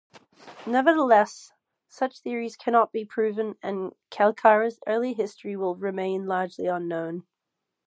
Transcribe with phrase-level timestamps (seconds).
[0.65, 1.51] Nevertheless,
[1.87, 7.27] such theories cannot be proven and Kalkara's early history will remain largely unknown.